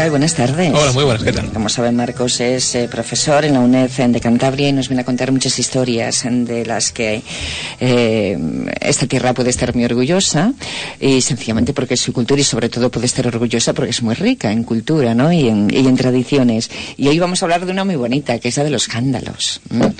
Tal? 0.00 0.10
Buenas 0.10 0.34
tardes. 0.34 0.72
Hola, 0.72 0.92
muy 0.92 1.04
buenas, 1.04 1.22
¿qué 1.22 1.30
tal? 1.30 1.50
Como 1.52 1.68
saben, 1.68 1.94
Marcos 1.94 2.40
es 2.40 2.74
eh, 2.74 2.88
profesor 2.90 3.44
en 3.44 3.52
la 3.52 3.60
UNED 3.60 3.90
de 3.90 4.18
Cantabria 4.18 4.70
y 4.70 4.72
nos 4.72 4.88
viene 4.88 5.02
a 5.02 5.04
contar 5.04 5.30
muchas 5.30 5.58
historias 5.58 6.24
de 6.24 6.64
las 6.64 6.90
que 6.90 7.22
eh, 7.80 8.38
esta 8.80 9.06
tierra 9.06 9.34
puede 9.34 9.50
estar 9.50 9.74
muy 9.74 9.84
orgullosa 9.84 10.54
y 10.98 11.20
sencillamente 11.20 11.74
porque 11.74 11.94
es 11.94 12.00
su 12.00 12.14
cultura 12.14 12.40
y 12.40 12.44
sobre 12.44 12.70
todo 12.70 12.90
puede 12.90 13.04
estar 13.04 13.26
orgullosa 13.26 13.74
porque 13.74 13.90
es 13.90 14.02
muy 14.02 14.14
rica 14.14 14.50
en 14.50 14.64
cultura 14.64 15.14
¿no? 15.14 15.30
y, 15.32 15.48
en, 15.48 15.68
y 15.70 15.86
en 15.86 15.96
tradiciones. 15.96 16.70
Y 16.96 17.08
hoy 17.08 17.18
vamos 17.18 17.42
a 17.42 17.44
hablar 17.44 17.66
de 17.66 17.72
una 17.72 17.84
muy 17.84 17.96
bonita, 17.96 18.38
que 18.38 18.48
es 18.48 18.56
la 18.56 18.64
de 18.64 18.70
los 18.70 18.86
jándalos. 18.86 19.60
¿m? 19.70 19.92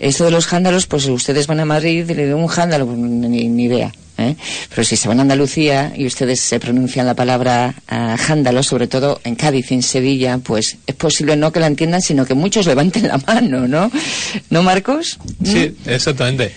Esto 0.00 0.26
de 0.26 0.32
los 0.32 0.46
jándalos, 0.46 0.86
pues 0.86 1.06
ustedes 1.06 1.46
van 1.46 1.60
a 1.60 1.64
Madrid 1.64 2.04
y 2.06 2.14
le 2.14 2.26
de 2.26 2.34
un 2.34 2.46
jándalo, 2.46 2.84
pues, 2.84 2.98
ni, 2.98 3.48
ni 3.48 3.64
idea. 3.64 3.90
¿Eh? 4.20 4.36
Pero 4.68 4.84
si 4.84 4.96
se 4.96 5.08
van 5.08 5.18
a 5.18 5.22
Andalucía 5.22 5.92
y 5.96 6.06
ustedes 6.06 6.40
se 6.40 6.60
pronuncian 6.60 7.06
la 7.06 7.14
palabra 7.14 7.74
jándalo, 7.88 8.62
sobre 8.62 8.86
todo 8.86 9.20
en 9.24 9.34
Cádiz 9.34 9.70
y 9.70 9.74
en 9.74 9.82
Sevilla, 9.82 10.38
pues 10.38 10.76
es 10.86 10.94
posible 10.94 11.36
no 11.36 11.52
que 11.52 11.60
la 11.60 11.66
entiendan, 11.66 12.02
sino 12.02 12.24
que 12.26 12.34
muchos 12.34 12.66
levanten 12.66 13.08
la 13.08 13.18
mano, 13.18 13.66
¿no? 13.66 13.90
¿No, 14.50 14.62
Marcos? 14.62 15.18
Sí, 15.44 15.76
exactamente. 15.86 16.52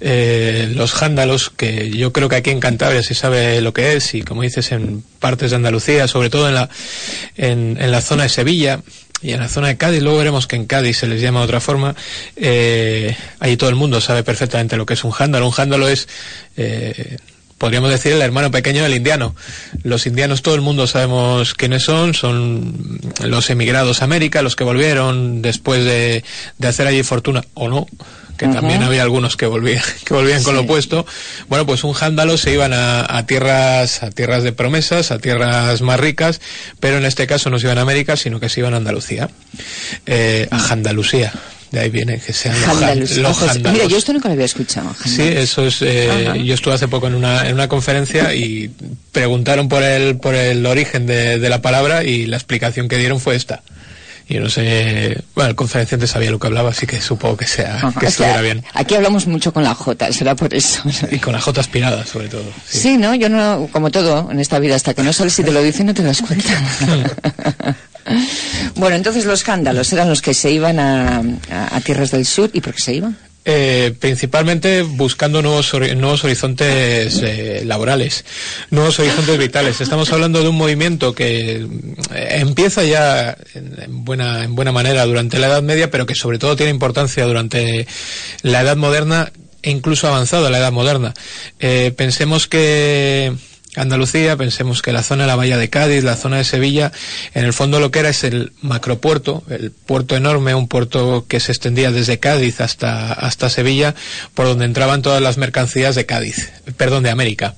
Eh, 0.00 0.72
los 0.74 0.92
jándalos, 0.92 1.50
que 1.50 1.90
yo 1.90 2.12
creo 2.12 2.28
que 2.28 2.36
aquí 2.36 2.50
en 2.50 2.60
Cantabria 2.60 3.02
se 3.02 3.14
sabe 3.14 3.60
lo 3.60 3.72
que 3.72 3.94
es, 3.94 4.14
y 4.14 4.22
como 4.22 4.42
dices, 4.42 4.72
en 4.72 5.02
partes 5.18 5.50
de 5.50 5.56
Andalucía, 5.56 6.08
sobre 6.08 6.30
todo 6.30 6.48
en 6.48 6.54
la, 6.54 6.68
en, 7.36 7.76
en 7.80 7.90
la 7.90 8.00
zona 8.00 8.24
de 8.24 8.28
Sevilla, 8.28 8.82
y 9.22 9.32
en 9.32 9.40
la 9.40 9.48
zona 9.48 9.68
de 9.68 9.76
Cádiz, 9.76 10.02
luego 10.02 10.18
veremos 10.18 10.46
que 10.46 10.56
en 10.56 10.66
Cádiz 10.66 10.98
se 10.98 11.06
les 11.06 11.20
llama 11.20 11.40
de 11.40 11.46
otra 11.46 11.60
forma, 11.60 11.94
eh, 12.36 13.16
ahí 13.40 13.56
todo 13.56 13.70
el 13.70 13.76
mundo 13.76 14.00
sabe 14.00 14.22
perfectamente 14.22 14.76
lo 14.76 14.86
que 14.86 14.94
es 14.94 15.04
un 15.04 15.10
jándalo. 15.10 15.46
Un 15.46 15.52
jándalo 15.52 15.88
es, 15.88 16.06
eh, 16.56 17.16
podríamos 17.56 17.90
decir, 17.90 18.12
el 18.12 18.20
hermano 18.20 18.50
pequeño 18.50 18.82
del 18.82 18.94
indiano. 18.94 19.34
Los 19.82 20.06
indianos, 20.06 20.42
todo 20.42 20.54
el 20.54 20.60
mundo 20.60 20.86
sabemos 20.86 21.54
quiénes 21.54 21.82
son, 21.82 22.12
son 22.12 23.00
los 23.24 23.48
emigrados 23.48 24.02
a 24.02 24.04
América, 24.04 24.42
los 24.42 24.54
que 24.54 24.64
volvieron 24.64 25.40
después 25.40 25.84
de, 25.84 26.22
de 26.58 26.68
hacer 26.68 26.86
allí 26.86 27.02
fortuna, 27.02 27.42
o 27.54 27.68
no, 27.68 27.86
que 28.36 28.46
también 28.48 28.82
había 28.82 29.02
algunos 29.02 29.36
que 29.36 29.46
volvían, 29.46 29.82
que 30.04 30.14
volvían 30.14 30.42
con 30.42 30.54
lo 30.54 30.62
opuesto. 30.62 31.06
Bueno, 31.48 31.66
pues 31.66 31.84
un 31.84 31.92
jándalo 31.92 32.36
se 32.36 32.52
iban 32.52 32.72
a, 32.72 33.04
a 33.16 33.26
tierras, 33.26 34.02
a 34.02 34.10
tierras 34.10 34.42
de 34.42 34.52
promesas, 34.52 35.10
a 35.10 35.18
tierras 35.18 35.80
más 35.82 35.98
ricas, 36.00 36.40
pero 36.80 36.98
en 36.98 37.04
este 37.04 37.26
caso 37.26 37.50
no 37.50 37.58
se 37.58 37.66
iban 37.66 37.78
a 37.78 37.82
América, 37.82 38.16
sino 38.16 38.40
que 38.40 38.48
se 38.48 38.60
iban 38.60 38.74
a 38.74 38.78
Andalucía, 38.78 39.28
eh, 40.06 40.48
a 40.50 40.72
Andalucía. 40.72 41.32
De 41.72 41.80
ahí 41.80 41.90
viene 41.90 42.20
que 42.20 42.32
sean 42.32 42.54
los, 42.60 43.10
los 43.16 43.42
Ojos. 43.42 43.58
Mira, 43.58 43.86
yo 43.86 43.96
esto 43.96 44.12
nunca 44.12 44.28
lo 44.28 44.34
había 44.34 44.44
escuchado. 44.46 44.94
Sí, 45.04 45.22
eso 45.22 45.66
es. 45.66 45.82
eh, 45.82 46.40
yo 46.44 46.54
estuve 46.54 46.74
hace 46.74 46.86
poco 46.86 47.08
en 47.08 47.14
una, 47.14 47.48
en 47.48 47.54
una 47.54 47.66
conferencia 47.66 48.32
y 48.34 48.70
preguntaron 49.10 49.68
por 49.68 49.82
el, 49.82 50.16
por 50.16 50.36
el 50.36 50.64
origen 50.64 51.06
de, 51.06 51.40
de 51.40 51.48
la 51.48 51.60
palabra 51.62 52.04
y 52.04 52.26
la 52.26 52.36
explicación 52.36 52.86
que 52.88 52.98
dieron 52.98 53.18
fue 53.20 53.34
esta. 53.34 53.62
Y 54.28 54.38
no 54.40 54.48
sé, 54.50 55.22
bueno, 55.36 55.50
el 55.50 55.54
conferenciante 55.56 56.08
sabía 56.08 56.32
lo 56.32 56.38
que 56.40 56.48
hablaba, 56.48 56.70
así 56.70 56.84
que 56.84 57.00
supongo 57.00 57.36
que 57.36 57.46
sea, 57.46 57.76
Ajá. 57.76 57.92
que 57.92 58.00
que 58.00 58.06
estuviera 58.06 58.40
bien. 58.40 58.64
Aquí 58.74 58.96
hablamos 58.96 59.28
mucho 59.28 59.52
con 59.52 59.62
la 59.62 59.72
J, 59.72 60.12
será 60.12 60.34
por 60.34 60.52
eso. 60.52 60.82
Y 61.12 61.18
con 61.18 61.32
la 61.32 61.40
J 61.40 61.60
aspirada, 61.60 62.04
sobre 62.04 62.28
todo. 62.28 62.42
Sí. 62.68 62.78
Sí. 62.78 62.96
no, 62.98 63.14
yo 63.14 63.28
no, 63.28 63.68
como 63.70 63.90
todo 63.92 64.28
en 64.32 64.40
esta 64.40 64.58
vida, 64.58 64.74
hasta 64.74 64.94
que 64.94 65.02
no 65.04 65.12
sales 65.12 65.38
y 65.38 65.44
te 65.44 65.52
lo 65.52 65.62
dicen, 65.62 65.86
no 65.86 65.94
te 65.94 66.02
das 66.02 66.22
cuenta. 66.22 66.50
bueno, 68.76 68.96
entonces 68.96 69.24
los 69.26 69.42
jándalos 69.44 69.92
eran 69.92 70.08
los 70.08 70.22
que 70.22 70.34
se 70.34 70.50
iban 70.50 70.78
a, 70.80 71.18
a- 71.50 71.76
a 71.76 71.80
tierras 71.80 72.10
del 72.10 72.26
sur. 72.26 72.50
¿Y 72.52 72.60
por 72.60 72.74
qué 72.74 72.80
se 72.82 72.94
iban? 72.94 73.16
Eh, 73.48 73.94
principalmente 74.00 74.82
buscando 74.82 75.40
nuevos, 75.40 75.72
nuevos 75.72 76.24
horizontes 76.24 77.22
eh, 77.22 77.62
laborales, 77.64 78.24
nuevos 78.70 78.98
horizontes 78.98 79.38
vitales. 79.38 79.80
Estamos 79.80 80.12
hablando 80.12 80.42
de 80.42 80.48
un 80.48 80.56
movimiento 80.56 81.14
que 81.14 81.64
eh, 82.12 82.28
empieza 82.40 82.82
ya 82.82 83.36
en, 83.54 83.80
en 83.80 84.04
buena, 84.04 84.42
en 84.42 84.56
buena 84.56 84.72
manera 84.72 85.06
durante 85.06 85.38
la 85.38 85.46
Edad 85.46 85.62
Media, 85.62 85.92
pero 85.92 86.06
que 86.06 86.16
sobre 86.16 86.40
todo 86.40 86.56
tiene 86.56 86.70
importancia 86.70 87.24
durante 87.24 87.86
la 88.42 88.62
Edad 88.62 88.76
Moderna 88.76 89.30
e 89.62 89.70
incluso 89.70 90.08
avanzado 90.08 90.50
la 90.50 90.58
Edad 90.58 90.72
Moderna. 90.72 91.14
Eh, 91.60 91.92
pensemos 91.96 92.48
que 92.48 93.32
Andalucía, 93.76 94.36
pensemos 94.36 94.82
que 94.82 94.92
la 94.92 95.02
zona 95.02 95.24
de 95.24 95.28
la 95.28 95.36
Bahía 95.36 95.58
de 95.58 95.70
Cádiz, 95.70 96.02
la 96.02 96.16
zona 96.16 96.38
de 96.38 96.44
Sevilla, 96.44 96.92
en 97.34 97.44
el 97.44 97.52
fondo 97.52 97.78
lo 97.78 97.90
que 97.90 98.00
era 98.00 98.08
es 98.08 98.24
el 98.24 98.52
macropuerto, 98.62 99.44
el 99.50 99.70
puerto 99.70 100.16
enorme, 100.16 100.54
un 100.54 100.68
puerto 100.68 101.26
que 101.28 101.40
se 101.40 101.52
extendía 101.52 101.90
desde 101.90 102.18
Cádiz 102.18 102.60
hasta, 102.60 103.12
hasta 103.12 103.50
Sevilla, 103.50 103.94
por 104.34 104.46
donde 104.46 104.64
entraban 104.64 105.02
todas 105.02 105.22
las 105.22 105.36
mercancías 105.36 105.94
de 105.94 106.06
Cádiz, 106.06 106.50
perdón, 106.76 107.02
de 107.02 107.10
América, 107.10 107.54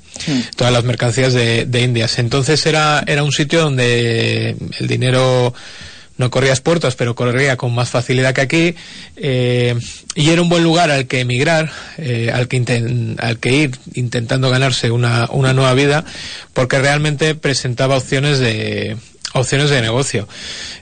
todas 0.56 0.72
las 0.72 0.84
mercancías 0.84 1.32
de, 1.32 1.66
de 1.66 1.82
Indias. 1.82 2.18
Entonces 2.18 2.64
era, 2.66 3.02
era 3.06 3.22
un 3.22 3.32
sitio 3.32 3.60
donde 3.60 4.56
el 4.78 4.86
dinero 4.86 5.54
no 6.18 6.30
corría 6.30 6.54
puertas, 6.56 6.96
pero 6.96 7.14
corría 7.14 7.56
con 7.56 7.74
más 7.74 7.88
facilidad 7.88 8.34
que 8.34 8.40
aquí, 8.40 8.74
eh, 9.16 9.74
y 10.14 10.30
era 10.30 10.42
un 10.42 10.48
buen 10.48 10.64
lugar 10.64 10.90
al 10.90 11.06
que 11.06 11.20
emigrar, 11.20 11.70
eh, 11.96 12.30
al, 12.34 12.48
que 12.48 13.16
al 13.18 13.38
que 13.38 13.52
ir 13.52 13.78
intentando 13.94 14.50
ganarse 14.50 14.90
una, 14.90 15.28
una 15.30 15.52
nueva 15.52 15.72
vida, 15.74 16.04
porque 16.52 16.80
realmente 16.80 17.34
presentaba 17.36 17.96
opciones 17.96 18.40
de 18.40 18.96
opciones 19.32 19.70
de 19.70 19.80
negocio. 19.80 20.28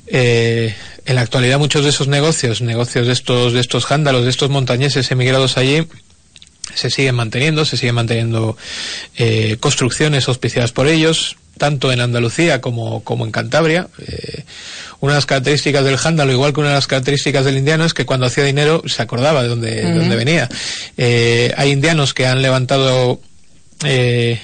Eh, 0.07 0.75
en 1.05 1.15
la 1.15 1.21
actualidad 1.21 1.59
muchos 1.59 1.85
de 1.85 1.91
esos 1.91 2.09
negocios, 2.09 2.63
negocios 2.63 3.07
de 3.07 3.13
estos 3.13 3.53
de 3.53 3.61
estos 3.61 3.85
jándalos, 3.85 4.25
de 4.25 4.31
estos 4.31 4.51
montañeses 4.51 5.11
emigrados 5.11 5.59
allí, 5.59 5.87
se 6.75 6.91
siguen 6.91 7.15
manteniendo, 7.15 7.65
se 7.65 7.77
siguen 7.77 7.95
manteniendo 7.95 8.57
construcciones 9.61 10.29
auspiciadas 10.29 10.73
por 10.73 10.89
ellos, 10.89 11.37
tanto 11.59 11.93
en 11.93 12.01
Andalucía 12.01 12.61
como, 12.61 13.05
como 13.05 13.25
en 13.25 13.31
Cantabria. 13.31 13.89
Una 15.01 15.13
de 15.13 15.17
las 15.17 15.27
características 15.27 15.85
del 15.85 15.97
jándalo, 15.97 16.33
igual 16.33 16.53
que 16.53 16.61
una 16.61 16.71
de 16.71 16.75
las 16.77 16.87
características 16.87 17.45
del 17.45 17.59
indiano, 17.59 17.85
es 17.85 17.95
que 17.95 18.07
cuando 18.07 18.27
hacía 18.27 18.45
dinero 18.45 18.83
se 18.87 19.03
acordaba 19.03 19.43
de 19.43 19.49
dónde, 19.49 19.71
de 19.71 19.95
dónde 19.95 20.17
venía. 20.17 20.49
Eh, 20.97 21.53
hay 21.57 21.71
indianos 21.71 22.15
que 22.15 22.27
han 22.27 22.43
levantado 22.43 23.21
eh, 23.85 24.41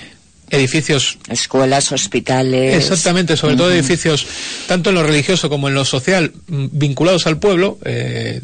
edificios 0.50 1.18
Escuelas, 1.28 1.92
hospitales. 1.92 2.76
Exactamente, 2.76 3.36
sobre 3.36 3.56
todo 3.56 3.72
edificios, 3.72 4.26
tanto 4.68 4.90
en 4.90 4.96
lo 4.96 5.02
religioso 5.02 5.48
como 5.48 5.68
en 5.68 5.74
lo 5.74 5.84
social, 5.84 6.32
mm, 6.46 6.66
vinculados 6.72 7.26
al 7.26 7.38
pueblo. 7.38 7.78
eh, 7.84 8.40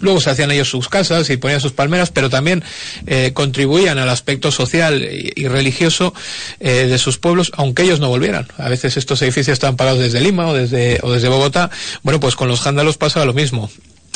luego 0.00 0.20
se 0.20 0.30
hacían 0.30 0.50
ellos 0.50 0.68
sus 0.68 0.88
casas 0.88 1.28
y 1.30 1.36
ponían 1.36 1.60
sus 1.60 1.72
palmeras, 1.72 2.10
pero 2.10 2.30
también 2.30 2.62
eh, 3.06 3.32
contribuían 3.34 3.98
al 3.98 4.08
aspecto 4.08 4.50
social 4.50 5.02
y, 5.02 5.48
religioso 5.48 6.14
eh, 6.60 6.86
de 6.86 6.98
sus 6.98 7.18
pueblos, 7.18 7.52
aunque 7.56 7.82
ellos 7.82 8.00
no 8.00 8.08
volvieran. 8.08 8.48
A 8.58 8.68
veces 8.68 8.96
estos 8.96 9.22
edificios 9.22 9.54
estaban 9.54 9.76
pagados 9.76 10.00
desde 10.00 10.20
Lima 10.20 10.48
o 10.48 10.54
desde, 10.54 10.98
o 11.02 11.12
desde 11.12 11.28
Bogotá. 11.28 11.70
Bueno, 12.02 12.20
pues 12.20 12.36
con 12.36 12.48
los 12.48 12.60
jándalos 12.60 12.96
pasaba 12.96 13.26
lo 13.26 13.34
mismo. 13.34 13.70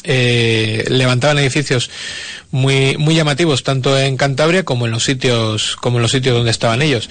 Eh, 0.05 0.85
levantaban 0.89 1.39
edificios 1.39 1.91
muy 2.53 2.97
muy 2.99 3.17
llamativos 3.17 3.65
tanto 3.65 3.99
en 3.99 4.17
Cantabria 4.17 4.65
como 4.65 4.87
en 4.87 4.93
los 4.93 5.03
sitios 5.03 5.75
como 5.75 5.99
en 5.99 6.03
los 6.03 6.13
sitios 6.13 6.37
donde 6.37 6.53
estaban 6.53 6.83
ellos 6.83 7.11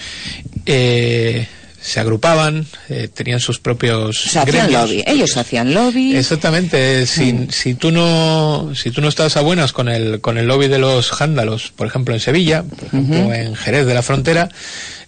eh, 0.65 1.47
se 1.87 2.01
agrupaban 2.01 2.65
eh, 2.89 3.07
tenían 3.13 3.39
sus 3.39 3.59
propios 3.59 4.17
Se 4.17 4.39
hacían 4.39 4.73
lobby. 4.73 5.03
Ellos 5.07 5.37
hacían 5.37 5.73
lobby. 5.73 6.17
Exactamente, 6.17 7.05
si, 7.07 7.31
Mm. 7.31 7.49
si 7.49 7.75
tú 7.75 7.91
no 7.91 8.71
si 8.75 8.91
tú 8.91 8.99
no 8.99 9.07
estás 9.07 9.37
a 9.37 9.41
buenas 9.41 9.71
con 9.71 9.87
el 9.87 10.19
con 10.19 10.37
el 10.37 10.47
lobby 10.47 10.67
de 10.67 10.79
los 10.79 11.11
jándalos, 11.11 11.71
por 11.75 11.87
ejemplo 11.87 12.13
en 12.13 12.19
Sevilla, 12.19 12.63
por 12.63 12.87
ejemplo 12.87 13.33
en 13.33 13.55
Jerez 13.55 13.85
de 13.85 13.93
la 13.93 14.01
Frontera, 14.01 14.49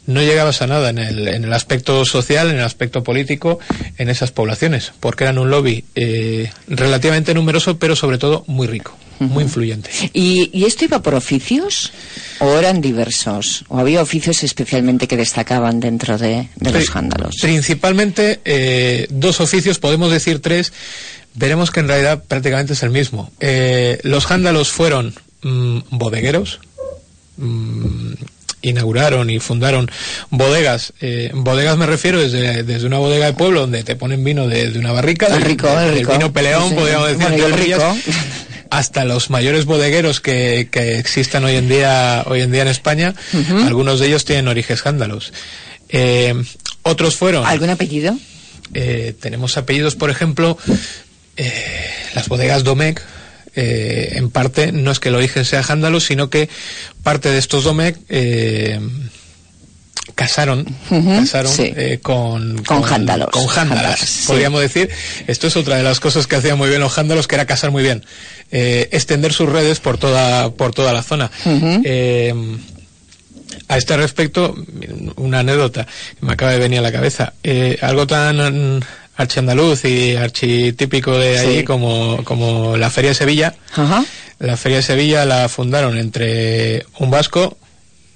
no 0.05 0.21
llegabas 0.21 0.61
a 0.61 0.67
nada 0.67 0.89
en 0.89 0.97
el, 0.97 1.27
en 1.27 1.43
el 1.43 1.53
aspecto 1.53 2.03
social, 2.05 2.49
en 2.49 2.57
el 2.57 2.63
aspecto 2.63 3.03
político, 3.03 3.59
en 3.97 4.09
esas 4.09 4.31
poblaciones, 4.31 4.91
porque 4.99 5.25
eran 5.25 5.37
un 5.37 5.49
lobby 5.51 5.83
eh, 5.95 6.49
relativamente 6.67 7.33
numeroso, 7.33 7.77
pero 7.77 7.95
sobre 7.95 8.17
todo 8.17 8.43
muy 8.47 8.65
rico, 8.67 8.97
muy 9.19 9.43
influyente. 9.43 9.89
¿Y, 10.13 10.49
¿Y, 10.53 10.65
esto 10.65 10.85
iba 10.85 11.01
por 11.01 11.13
oficios 11.15 11.91
o 12.39 12.57
eran 12.57 12.81
diversos? 12.81 13.65
¿O 13.67 13.77
había 13.79 14.01
oficios 14.01 14.43
especialmente 14.43 15.07
que 15.07 15.17
destacaban 15.17 15.79
dentro 15.79 16.17
de, 16.17 16.47
de 16.55 16.71
los 16.71 16.89
jándalos? 16.89 17.35
Principalmente 17.41 18.39
eh, 18.45 19.07
dos 19.09 19.39
oficios, 19.41 19.79
podemos 19.79 20.11
decir 20.11 20.41
tres, 20.41 20.71
veremos 21.35 21.71
que 21.71 21.81
en 21.81 21.87
realidad 21.87 22.23
prácticamente 22.27 22.73
es 22.73 22.83
el 22.83 22.89
mismo. 22.91 23.31
Eh, 23.39 23.99
los 24.03 24.25
jándalos 24.25 24.69
fueron 24.69 25.13
mmm, 25.43 25.79
bodegueros, 25.91 26.59
mmm, 27.37 28.13
inauguraron 28.61 29.29
y 29.29 29.39
fundaron 29.39 29.89
bodegas. 30.31 30.91
Eh, 30.99 31.31
bodegas 31.33 31.77
me 31.77 31.85
refiero 31.85 32.19
desde, 32.19 32.63
desde 32.63 32.85
una 32.87 32.97
bodega 32.97 33.27
de 33.27 33.33
pueblo 33.33 33.61
donde 33.61 33.83
te 33.85 33.95
ponen 33.95 34.21
vino 34.23 34.47
de, 34.49 34.71
de 34.71 34.79
una 34.79 34.91
barrica, 34.91 35.27
el 35.27 35.41
rico, 35.43 35.67
de, 35.67 35.87
el 35.89 35.95
rico. 35.95 36.11
vino 36.11 36.33
peleón, 36.33 36.67
Sí. 36.69 36.75
podríamos 36.75 37.07
decir, 37.07 37.23
Bueno, 37.23 37.45
el 37.45 37.53
rico. 37.53 37.97
Hasta 38.69 39.05
los 39.05 39.29
mayores 39.29 39.65
bodegueros 39.65 40.21
que, 40.21 40.69
que 40.71 40.97
existan 40.97 41.43
hoy 41.43 41.55
en 41.55 41.67
día 41.69 42.23
hoy 42.27 42.41
en 42.41 42.51
día 42.51 42.61
en 42.61 42.67
España, 42.67 43.15
algunos 43.65 43.99
de 43.99 44.07
ellos 44.07 44.25
tienen 44.25 44.47
orígenes 44.47 44.81
jándalos. 44.81 45.33
Eh, 45.89 46.35
otros 46.83 47.15
fueron 47.15 47.45
¿Algún 47.45 47.69
apellido? 47.69 48.17
eh, 48.73 49.13
tenemos 49.19 49.57
apellidos, 49.57 49.95
por 49.95 50.09
ejemplo, 50.09 50.57
eh, 51.37 51.89
las 52.13 52.27
bodegas 52.27 52.63
Domecq, 52.63 53.01
eh, 53.55 54.13
en 54.13 54.29
parte 54.29 54.71
no 54.71 54.91
es 54.91 54.99
que 54.99 55.09
el 55.09 55.15
origen 55.15 55.43
sea 55.45 55.63
jándalo, 55.63 55.99
sino 55.99 56.29
que 56.29 56.47
parte 57.01 57.29
de 57.29 57.39
estos 57.39 57.63
Domecq 57.63 57.97
casaron, 60.15 60.65
casaron 60.89 61.51
sí. 61.51 61.71
eh, 61.75 61.99
con, 62.01 62.63
Con 62.63 62.81
jándalos. 62.81 63.29
con 63.29 63.47
jándalas, 63.47 63.83
Jándalas, 63.83 63.99
sí. 64.09 64.27
podríamos 64.27 64.61
decir. 64.61 64.89
Esto 65.27 65.47
es 65.47 65.55
otra 65.55 65.77
de 65.77 65.83
las 65.83 65.99
cosas 65.99 66.27
que 66.27 66.35
hacían 66.35 66.57
muy 66.57 66.69
bien 66.69 66.81
los 66.81 66.91
jándalos, 66.93 67.27
que 67.27 67.35
era 67.35 67.45
casar 67.45 67.71
muy 67.71 67.83
bien, 67.83 68.03
Eh, 68.51 68.89
extender 68.91 69.31
sus 69.33 69.47
redes 69.49 69.79
por 69.79 69.97
toda 69.97 70.49
por 70.51 70.73
toda 70.73 70.91
la 70.93 71.03
zona. 71.03 71.29
Eh, 71.83 72.33
a 73.67 73.77
este 73.77 73.95
respecto, 73.97 74.55
una 75.17 75.39
anécdota 75.39 75.85
que 76.19 76.25
me 76.25 76.33
acaba 76.33 76.51
de 76.51 76.59
venir 76.59 76.79
a 76.79 76.81
la 76.81 76.91
cabeza. 76.91 77.33
Eh, 77.43 77.77
algo 77.81 78.07
tan 78.07 78.83
archiandaluz 79.15 79.85
y 79.85 80.15
architípico 80.15 81.17
de 81.17 81.37
Sí. 81.37 81.45
allí 81.45 81.63
como, 81.63 82.23
como 82.23 82.77
la 82.77 82.89
Feria 82.89 83.11
de 83.11 83.15
Sevilla. 83.15 83.53
La 84.39 84.55
Feria 84.57 84.77
de 84.77 84.83
Sevilla 84.83 85.25
la 85.25 85.49
fundaron 85.49 85.97
entre 85.97 86.85
un 86.99 87.11
vasco, 87.11 87.57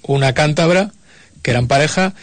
una 0.02 0.32
cántabra, 0.32 0.90
que 1.44 1.50
eran 1.50 1.68
pareja, 1.68 2.14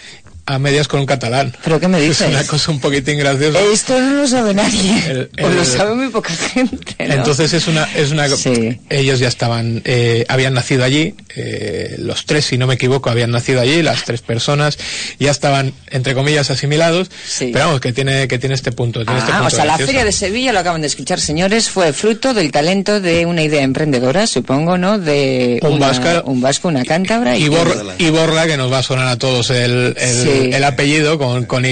a 0.46 0.60
medias 0.60 0.88
con 0.88 1.00
un 1.00 1.06
catalán. 1.06 1.56
¿Pero 1.64 1.80
qué 1.80 1.88
me 1.88 2.00
Es 2.00 2.10
dices? 2.10 2.28
una 2.30 2.44
cosa 2.46 2.72
un 2.72 2.80
poquitín 2.80 3.18
graciosa. 3.20 3.60
Esto 3.72 4.00
no 4.00 4.22
lo 4.22 4.28
sabe 4.28 4.54
nadie. 4.54 5.04
El- 5.10 5.30
o 5.44 5.50
lo 5.50 5.62
el- 5.62 5.66
sabe 5.66 5.94
muy 5.96 6.10
poca 6.10 6.34
gente. 6.34 6.96
¿no? 7.08 7.14
Entonces 7.14 7.54
es 7.54 7.68
una, 7.68 7.84
es 7.96 8.12
una, 8.12 8.28
Sí. 8.30 8.80
ellos 8.90 9.20
ya 9.20 9.28
estaban, 9.28 9.82
eh, 9.86 10.26
habían 10.28 10.54
nacido 10.54 10.84
allí, 10.84 11.16
eh, 11.36 11.96
los 12.00 12.26
tres, 12.26 12.46
si 12.46 12.58
no 12.58 12.68
me 12.68 12.74
equivoco, 12.76 13.10
habían 13.10 13.32
nacido 13.32 13.62
allí, 13.62 13.82
las 13.82 14.04
tres 14.04 14.22
personas 14.22 14.78
ya 15.20 15.32
estaban, 15.32 15.74
entre 15.90 16.14
comillas, 16.14 16.50
asimilados, 16.50 17.10
Sí. 17.28 17.52
pero 17.54 17.66
vamos, 17.68 17.82
que 17.82 17.94
tiene, 17.94 18.28
que 18.28 18.40
tiene 18.40 18.56
este 18.56 18.72
punto. 18.72 19.04
Tiene 19.06 19.20
este 19.20 19.32
Ah, 19.32 19.38
o 19.38 19.42
punto 19.44 19.56
sea, 19.56 19.66
la. 19.66 19.78
Feria 19.78 20.06
de 20.06 20.12
Sevilla, 20.12 20.52
lo 20.54 20.60
acaban 20.60 20.82
de 20.82 20.88
escuchar, 20.88 21.20
señores, 21.20 21.70
fue 21.70 21.94
fruto 21.94 22.34
del 22.34 22.52
talento 22.52 23.00
de 23.02 23.26
una 23.26 23.42
idea 23.44 23.62
emprendedora, 23.64 24.28
supongo, 24.28 24.78
¿no? 24.78 24.98
De 25.00 25.60
Un 25.62 25.74
una- 25.74 25.88
vasco- 25.88 26.24
un 26.26 26.42
vasco, 26.42 26.68
una 26.68 26.84
cántabra 26.86 27.38
y, 27.38 27.46
y, 27.46 27.50
Borra, 27.50 27.76
y 27.98 28.10
Borla, 28.10 28.48
que 28.48 28.58
nos 28.58 28.72
va 28.72 28.80
a 28.80 28.84
sonar 28.84 29.08
a 29.08 29.18
todos 29.18 29.50
el, 29.50 29.96
el, 29.98 30.24
Sí. 30.24 30.30
El 30.54 30.64
apellido 30.64 31.18
con, 31.18 31.46
con 31.46 31.66
Y, 31.66 31.70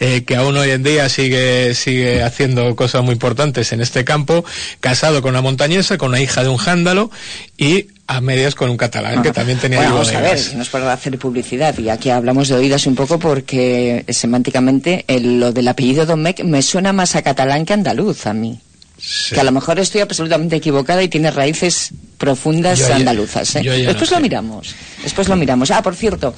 eh, 0.00 0.24
que 0.26 0.36
aún 0.36 0.56
hoy 0.56 0.70
en 0.70 0.82
día 0.82 1.08
sigue, 1.08 1.74
sigue 1.74 2.22
haciendo 2.22 2.74
cosas 2.76 3.02
muy 3.02 3.12
importantes 3.12 3.72
en 3.72 3.80
este 3.80 4.04
campo, 4.04 4.44
casado 4.80 5.22
con 5.22 5.30
una 5.30 5.42
montañesa, 5.42 5.98
con 5.98 6.10
una 6.10 6.20
hija 6.20 6.42
de 6.42 6.48
un 6.48 6.56
jándalo 6.56 7.10
y 7.56 7.88
a 8.08 8.20
medias 8.20 8.54
con 8.54 8.70
un 8.70 8.76
catalán, 8.76 9.20
que 9.22 9.32
también 9.32 9.58
tenía 9.58 9.78
Bueno, 9.78 9.94
vamos 9.94 10.12
a 10.14 10.20
ver, 10.20 10.38
si 10.38 10.54
nos 10.54 10.68
para 10.68 10.92
hacer 10.92 11.18
publicidad, 11.18 11.76
y 11.78 11.88
aquí 11.88 12.10
hablamos 12.10 12.46
de 12.48 12.54
oídas 12.54 12.86
un 12.86 12.94
poco 12.94 13.18
porque 13.18 14.04
eh, 14.06 14.12
semánticamente 14.12 15.04
el- 15.08 15.40
lo 15.40 15.52
del 15.52 15.66
apellido 15.66 16.06
Domecq 16.06 16.44
me 16.44 16.62
suena 16.62 16.92
más 16.92 17.16
a 17.16 17.22
catalán 17.22 17.64
que 17.66 17.72
andaluz 17.72 18.26
a 18.26 18.32
mí. 18.32 18.60
Sí. 18.98 19.34
Que 19.34 19.40
a 19.40 19.44
lo 19.44 19.52
mejor 19.52 19.78
estoy 19.78 20.00
absolutamente 20.02 20.56
equivocada 20.56 21.02
y 21.02 21.08
tiene 21.08 21.30
raíces 21.30 21.90
profundas 22.18 22.78
Yo 22.78 22.94
andaluzas. 22.94 23.56
¿eh? 23.56 23.62
yo 23.62 23.74
ya 23.74 23.84
no 23.84 23.88
Después 23.88 24.10
lo 24.10 24.16
sé. 24.16 24.22
miramos. 24.22 24.74
Después 25.02 25.28
lo 25.28 25.36
miramos. 25.36 25.70
Ah, 25.70 25.82
por 25.82 25.94
cierto, 25.94 26.34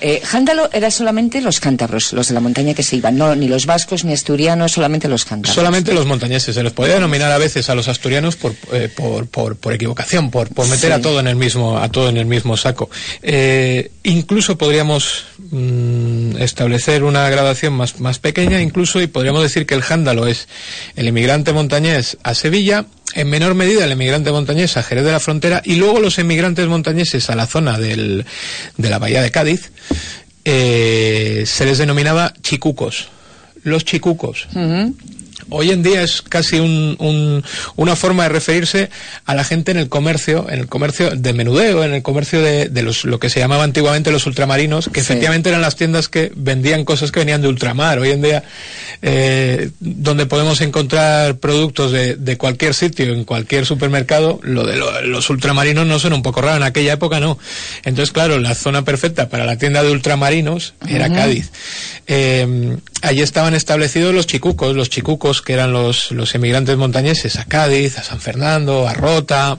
eh, 0.00 0.20
Jándalo 0.24 0.68
era 0.72 0.90
solamente 0.90 1.40
los 1.40 1.60
cántabros, 1.60 2.12
los 2.12 2.28
de 2.28 2.34
la 2.34 2.40
montaña 2.40 2.74
que 2.74 2.82
se 2.82 2.96
iban, 2.96 3.16
no 3.16 3.34
ni 3.34 3.48
los 3.48 3.66
vascos 3.66 4.04
ni 4.04 4.12
asturianos, 4.12 4.72
solamente 4.72 5.08
los 5.08 5.24
cántabros. 5.24 5.54
Solamente 5.54 5.92
los 5.94 6.06
montañeses. 6.06 6.54
Se 6.54 6.62
les 6.62 6.72
podía 6.72 6.94
denominar 6.94 7.30
a 7.32 7.38
veces 7.38 7.70
a 7.70 7.74
los 7.74 7.88
asturianos 7.88 8.36
por, 8.36 8.54
eh, 8.72 8.88
por, 8.94 9.26
por, 9.28 9.56
por 9.56 9.72
equivocación, 9.72 10.30
por, 10.30 10.48
por 10.52 10.66
meter 10.68 10.90
Sí. 10.90 10.92
a 10.92 11.00
todo 11.00 11.20
en 11.20 11.26
el 11.28 11.36
mismo, 11.36 11.78
a 11.78 11.88
todo 11.90 12.08
en 12.08 12.16
el 12.16 12.26
mismo 12.26 12.56
saco. 12.56 12.90
Eh, 13.22 13.90
incluso 14.02 14.56
podríamos 14.58 15.24
mm, 15.50 16.36
establecer 16.38 17.04
una 17.04 17.28
gradación 17.30 17.72
más, 17.74 18.00
más 18.00 18.18
pequeña, 18.18 18.60
incluso, 18.60 19.00
y 19.00 19.06
podríamos 19.06 19.42
decir 19.42 19.66
que 19.66 19.74
el 19.74 19.82
jándalo 19.82 20.26
es 20.26 20.48
el 20.96 21.06
inmigrante 21.08 21.52
montañés 21.52 22.16
a 22.22 22.34
Sevilla, 22.34 22.86
en 23.14 23.28
menor 23.28 23.54
medida 23.54 23.84
el 23.84 23.92
inmigrante 23.92 24.32
montañés 24.32 24.76
a 24.76 24.82
Jerez 24.82 25.04
de 25.04 25.12
la 25.12 25.20
Frontera, 25.20 25.62
y 25.64 25.76
luego 25.76 26.00
los 26.00 26.18
inmigrantes 26.18 26.66
montañeses 26.68 27.30
a 27.30 27.36
la 27.36 27.46
zona 27.46 27.78
del, 27.78 28.24
de 28.76 28.90
la 28.90 28.98
bahía 28.98 29.22
de 29.22 29.30
Cádiz, 29.30 29.70
eh, 30.44 31.44
se 31.46 31.64
les 31.64 31.78
denominaba 31.78 32.32
chicucos. 32.42 33.08
Los 33.62 33.84
chicucos. 33.84 34.48
Hoy 35.48 35.70
en 35.70 35.82
día 35.82 36.02
es 36.02 36.22
casi 36.22 36.60
un- 36.60 36.96
un- 36.98 37.44
una 37.76 37.96
forma 37.96 38.24
de 38.24 38.28
referirse 38.28 38.90
a 39.24 39.34
la 39.34 39.44
gente 39.44 39.70
en 39.70 39.78
el 39.78 39.88
comercio, 39.88 40.46
en 40.50 40.60
el 40.60 40.66
comercio 40.68 41.10
de 41.10 41.32
menudeo, 41.32 41.82
en 41.84 41.94
el 41.94 42.02
comercio 42.02 42.40
de, 42.42 42.68
de 42.68 42.82
los, 42.82 43.04
lo 43.04 43.18
que 43.18 43.30
se 43.30 43.40
llamaba 43.40 43.64
antiguamente 43.64 44.10
los 44.12 44.26
ultramarinos, 44.26 44.88
que 44.92 45.00
Sí. 45.00 45.06
efectivamente 45.12 45.48
eran 45.48 45.60
las 45.62 45.76
tiendas 45.76 46.08
que 46.08 46.30
vendían 46.34 46.84
cosas 46.84 47.10
que 47.12 47.20
venían 47.20 47.42
de 47.42 47.48
ultramar. 47.48 47.98
Hoy 47.98 48.10
en 48.10 48.22
día, 48.22 48.42
eh, 49.02 49.70
donde 49.80 50.26
podemos 50.26 50.60
encontrar 50.60 51.36
productos 51.38 51.92
de, 51.92 52.16
de 52.16 52.36
cualquier 52.36 52.74
sitio, 52.74 53.12
en 53.12 53.24
cualquier 53.24 53.66
supermercado, 53.66 54.40
lo 54.42 54.64
de 54.66 54.76
lo- 54.76 55.00
los 55.02 55.30
ultramarinos 55.30 55.86
no 55.86 55.98
suena 55.98 56.16
un 56.16 56.22
poco 56.22 56.40
raro, 56.42 56.56
en 56.58 56.62
aquella 56.62 56.92
época 56.94 57.20
no. 57.20 57.38
Entonces, 57.84 58.12
claro, 58.12 58.38
la 58.38 58.54
zona 58.54 58.84
perfecta 58.84 59.28
para 59.28 59.44
la 59.46 59.56
tienda 59.56 59.82
de 59.82 59.90
ultramarinos 59.90 60.74
era 60.88 61.08
Cádiz. 61.10 61.50
Eh, 62.06 62.76
allí 63.02 63.22
estaban 63.22 63.54
establecidos 63.54 64.14
los 64.14 64.26
chicucos, 64.26 64.74
los 64.74 64.90
chicucos 64.90 65.42
que 65.42 65.52
eran 65.52 65.72
los, 65.72 66.10
los 66.12 66.34
emigrantes 66.34 66.76
montañeses 66.76 67.36
a 67.36 67.44
Cádiz, 67.44 67.98
a 67.98 68.02
San 68.02 68.20
Fernando, 68.20 68.88
a 68.88 68.94
Rota, 68.94 69.58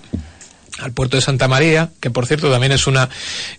al 0.79 0.93
puerto 0.93 1.17
de 1.17 1.21
Santa 1.21 1.47
María, 1.47 1.91
que 1.99 2.09
por 2.09 2.25
cierto 2.25 2.51
también 2.51 2.71
es 2.71 2.87
una, 2.87 3.09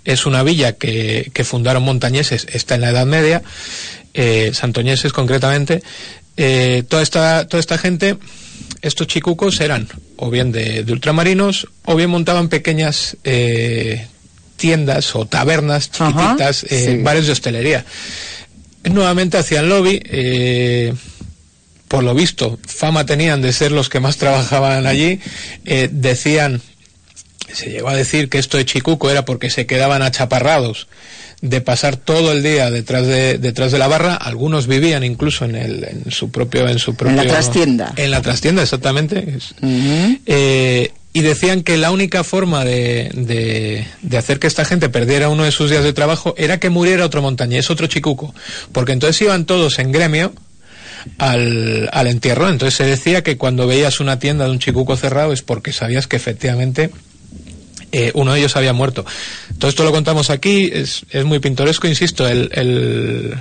es 0.04 0.26
una 0.26 0.42
villa 0.42 0.72
que, 0.72 1.30
que 1.32 1.44
fundaron 1.44 1.82
montañeses, 1.82 2.46
está 2.52 2.74
en 2.74 2.80
la 2.82 2.90
Edad 2.90 3.06
Media, 3.06 3.42
eh, 4.14 4.50
santoñeses 4.54 5.12
concretamente. 5.12 5.82
Eh, 6.36 6.84
toda, 6.88 7.02
esta, 7.02 7.46
toda 7.46 7.60
esta 7.60 7.76
gente, 7.78 8.16
estos 8.80 9.06
chicucos 9.06 9.60
eran 9.60 9.88
o 10.16 10.30
bien 10.30 10.50
de, 10.50 10.82
de 10.82 10.92
ultramarinos 10.92 11.68
o 11.84 11.94
bien 11.94 12.10
montaban 12.10 12.48
pequeñas 12.48 13.16
eh, 13.24 14.06
tiendas 14.56 15.14
o 15.14 15.26
tabernas 15.26 15.90
Ajá, 15.98 16.10
chiquititas, 16.10 16.64
eh, 16.64 16.96
sí. 16.96 17.02
bares 17.02 17.26
de 17.26 17.32
hostelería. 17.32 17.84
Nuevamente 18.84 19.38
hacían 19.38 19.68
lobby. 19.68 20.00
eh, 20.04 20.94
por 21.88 22.02
lo 22.02 22.14
visto, 22.14 22.58
fama 22.66 23.04
tenían 23.04 23.42
de 23.42 23.52
ser 23.52 23.70
los 23.70 23.90
que 23.90 24.00
más 24.00 24.16
trabajaban 24.16 24.86
allí. 24.86 25.20
eh, 25.66 25.90
decían, 25.92 26.62
se 27.52 27.70
llegó 27.70 27.90
a 27.90 27.94
decir 27.94 28.30
que 28.30 28.38
esto 28.38 28.56
de 28.56 28.64
Chicuco 28.64 29.10
era 29.10 29.26
porque 29.26 29.50
se 29.50 29.66
quedaban 29.66 30.00
achaparrados 30.00 30.88
de 31.42 31.60
pasar 31.60 31.96
todo 31.96 32.32
el 32.32 32.42
día 32.42 32.70
detrás 32.70 33.06
de 33.06 33.36
detrás 33.36 33.72
de 33.72 33.78
la 33.78 33.88
barra. 33.88 34.14
Algunos 34.14 34.68
vivían 34.68 35.04
incluso 35.04 35.44
en 35.44 35.56
el 35.56 35.84
en 35.84 36.10
su 36.10 36.30
propio 36.30 36.66
en 36.68 36.78
su 36.78 36.94
propio 36.94 37.16
la 37.16 37.26
trastienda. 37.26 37.92
En 37.96 38.10
la 38.10 38.22
trastienda, 38.22 38.62
exactamente. 38.62 39.38
Eh, 40.24 40.92
y 41.12 41.21
decían 41.21 41.62
que 41.62 41.76
la 41.76 41.90
única 41.90 42.25
forma 42.25 42.64
de, 42.64 43.11
de, 44.00 44.16
hacer 44.16 44.38
que 44.38 44.47
esta 44.47 44.64
gente 44.64 44.88
perdiera 44.88 45.28
uno 45.28 45.45
de 45.45 45.52
sus 45.52 45.71
días 45.71 45.85
de 45.85 45.92
trabajo 45.92 46.35
era 46.38 46.59
que 46.59 46.71
muriera 46.71 47.04
otro 47.04 47.21
montañés, 47.21 47.71
otro 47.71 47.87
chicuco. 47.87 48.35
Porque 48.73 48.92
entonces 48.92 49.21
iban 49.21 49.45
todos 49.45 49.78
en 49.78 49.92
gremio 49.92 50.33
al, 51.19 51.90
al 51.92 52.07
entierro. 52.07 52.49
Entonces 52.49 52.75
se 52.75 52.85
decía 52.85 53.23
que 53.23 53.37
cuando 53.37 53.66
veías 53.66 54.00
una 54.00 54.19
tienda 54.19 54.47
de 54.47 54.52
un 54.52 54.59
chicuco 54.59 54.97
cerrado 54.97 55.33
es 55.33 55.42
porque 55.42 55.73
sabías 55.73 56.07
que 56.07 56.16
efectivamente 56.16 56.90
eh, 57.92 58.11
uno 58.14 58.33
de 58.33 58.40
ellos 58.40 58.57
había 58.57 58.73
muerto. 58.73 59.04
Todo 59.59 59.69
esto 59.69 59.85
lo 59.85 59.92
contamos 59.92 60.31
aquí, 60.31 60.71
es, 60.73 61.04
es 61.11 61.25
muy 61.26 61.40
pintoresco, 61.40 61.87
insisto, 61.87 62.26
el, 62.26 63.37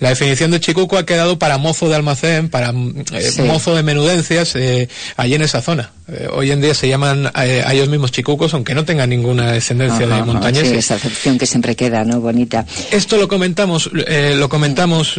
La 0.00 0.08
definición 0.10 0.50
de 0.50 0.60
chicuco 0.60 0.98
ha 0.98 1.06
quedado 1.06 1.38
para 1.38 1.58
mozo 1.58 1.88
de 1.88 1.94
almacén, 1.94 2.48
para 2.48 2.70
eh, 2.70 3.42
mozo 3.44 3.74
de 3.74 3.82
menudencias 3.82 4.54
eh, 4.56 4.88
allí 5.16 5.34
en 5.34 5.42
esa 5.42 5.62
zona. 5.62 5.92
Eh, 6.08 6.28
hoy 6.32 6.50
en 6.50 6.60
día 6.60 6.74
se 6.74 6.88
llaman 6.88 7.30
a 7.32 7.44
ellos 7.72 7.88
mismos 7.88 8.12
chicucos, 8.12 8.52
aunque 8.54 8.74
no 8.74 8.84
tengan 8.84 9.10
ninguna 9.10 9.52
descendencia 9.52 10.06
de 10.06 10.22
montañeses. 10.22 10.70
Sí, 10.70 10.76
esa 10.76 10.94
acepción 10.96 11.38
que 11.38 11.46
siempre 11.46 11.76
queda, 11.76 12.04
¿no? 12.04 12.20
Bonita. 12.20 12.66
Esto 12.90 13.16
lo 13.16 13.28
comentamos, 13.28 13.90
lo 13.92 14.48
comentamos 14.48 15.18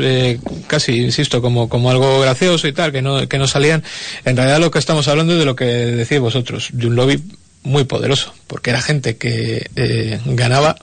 casi, 0.68 0.94
insisto, 0.98 1.42
como, 1.42 1.70
como 1.70 1.90
algo 1.90 2.20
gracioso 2.20 2.68
y 2.68 2.74
tal, 2.74 2.92
que 2.92 3.02
no, 3.02 3.28
que 3.28 3.38
no 3.38 3.48
salían. 3.48 3.84
En 4.26 4.38
realidad 4.38 4.60
lo 4.60 4.72
que 4.72 4.80
estamos 4.80 5.08
hablando 5.08 5.34
es 5.34 5.40
de 5.40 5.46
lo 5.46 5.56
que 5.56 5.66
decís 5.66 6.20
vosotros, 6.20 6.70
de 6.74 6.88
un 6.88 6.96
lobby 6.96 7.24
muy 7.64 7.86
poderoso, 7.86 8.34
porque 8.46 8.70
era 8.70 8.82
gente 8.82 9.18
que 9.18 10.20
ganaba, 10.26 10.76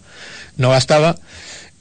no 0.57 0.71
gastaba, 0.71 1.17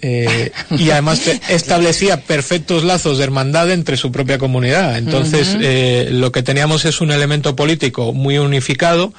eh, 0.01 0.51
y 0.71 0.89
además 0.89 1.21
establecía 1.49 2.21
perfectos 2.21 2.83
lazos 2.83 3.17
de 3.19 3.23
hermandad 3.23 3.69
entre 3.71 3.97
su 3.97 4.11
propia 4.11 4.39
comunidad. 4.39 4.97
Entonces, 4.97 5.55
eh, 5.61 6.09
lo 6.11 6.31
que 6.31 6.41
teníamos 6.41 6.85
es 6.85 7.01
un 7.01 7.11
elemento 7.11 7.55
político 7.55 8.11
muy 8.11 8.37
unificado, 8.39 9.13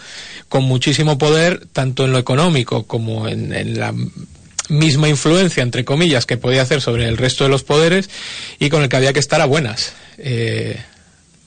con 0.49 0.65
muchísimo 0.65 1.19
poder, 1.19 1.67
tanto 1.73 2.05
en 2.05 2.12
lo 2.12 2.19
económico 2.19 2.83
como 2.83 3.29
en, 3.29 3.79
la 3.79 3.95
misma 4.69 5.09
influencia, 5.09 5.62
entre 5.62 5.85
comillas, 5.85 6.27
que 6.27 6.37
podía 6.37 6.62
hacer 6.62 6.81
sobre 6.81 7.07
el 7.09 7.17
resto 7.17 7.45
de 7.45 7.51
los 7.51 7.62
poderes 7.62 8.11
y 8.59 8.69
con 8.69 8.83
el 8.83 8.89
que 8.89 8.97
había 8.97 9.12
que 9.12 9.21
estar 9.21 9.41
a 9.41 9.47
buenas. 9.47 9.93
Eh, 10.19 10.79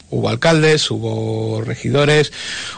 hubo 0.09 0.29
alcaldes, 0.29 0.89
hubo 0.91 1.61
regidores, 1.61 2.31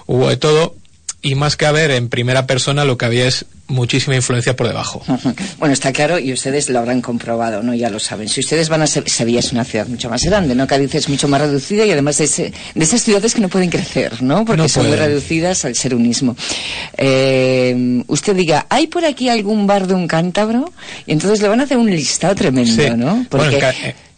hubo 0.07 0.29
de 0.29 0.37
todo, 0.37 0.75
y 1.21 1.35
más 1.35 1.55
que 1.55 1.65
haber 1.65 1.91
en 1.91 2.09
primera 2.09 2.45
persona 2.45 2.85
lo 2.85 2.97
que 2.97 3.05
había 3.05 3.27
es 3.27 3.45
muchísima 3.67 4.15
influencia 4.15 4.55
por 4.55 4.67
debajo. 4.67 5.03
Bueno, 5.59 5.73
está 5.73 5.91
claro 5.91 6.19
y 6.19 6.31
ustedes 6.33 6.69
lo 6.69 6.79
habrán 6.79 7.01
comprobado, 7.01 7.63
¿no? 7.63 7.73
Ya 7.73 7.89
lo 7.89 7.99
saben. 7.99 8.29
Si 8.29 8.41
ustedes 8.41 8.69
van 8.69 8.81
a 8.81 8.87
ser, 8.87 9.09
Sevilla 9.09 9.39
es 9.39 9.51
una 9.51 9.63
ciudad 9.63 9.87
mucho 9.87 10.09
más 10.09 10.23
grande, 10.23 10.53
¿no? 10.53 10.67
Cádiz 10.67 10.93
es 10.95 11.09
mucho 11.09 11.27
más 11.27 11.41
reducida 11.41 11.85
y 11.85 11.91
además 11.91 12.17
de, 12.17 12.53
de 12.75 12.83
esas 12.83 13.01
ciudades 13.01 13.33
que 13.33 13.41
no 13.41 13.49
pueden 13.49 13.69
crecer, 13.69 14.21
¿no? 14.21 14.45
Porque 14.45 14.69
son 14.69 14.87
muy 14.87 14.95
reducidas 14.95 15.65
al 15.65 15.75
ser 15.75 15.95
unismo. 15.95 16.35
Eh, 16.97 18.03
usted 18.07 18.35
diga, 18.35 18.67
¿hay 18.69 18.87
por 18.87 19.03
aquí 19.03 19.29
algún 19.29 19.65
bar 19.67 19.87
de 19.87 19.95
un 19.95 20.07
cántabro? 20.07 20.71
Y 21.05 21.13
entonces 21.13 21.41
le 21.41 21.47
van 21.47 21.59
a 21.59 21.63
hacer 21.63 21.77
un 21.77 21.89
listado 21.89 22.35
tremendo, 22.35 22.95
¿no? 22.95 23.25
Porque 23.29 23.59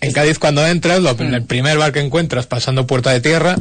en, 0.02 0.12
Cádiz 0.12 0.40
cuando 0.40 0.66
entras, 0.68 1.00
lo, 1.00 1.12
el 1.12 1.44
primer 1.44 1.78
bar 1.78 1.92
que 1.94 2.02
encuentras 2.02 2.48
pasando 2.48 2.86
Puerta 2.86 3.12
de 3.12 3.22
Tierra, 3.22 3.56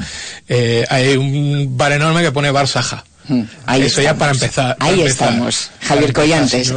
eh, 0.49 0.85
hay 0.89 1.17
un 1.17 1.77
bar 1.77 1.93
enorme 1.93 2.23
que 2.23 2.33
pone 2.33 2.51
Bar 2.51 2.67
Saja. 2.67 3.05
Mm. 3.29 3.43
Ahí 3.67 3.83
Eso 3.83 4.01
ya 4.03 4.15
para 4.15 4.33
empezar. 4.33 4.77
Ahí 4.81 5.03
estamos. 5.03 5.71
Javier 5.83 6.13
Collantes. 6.13 6.73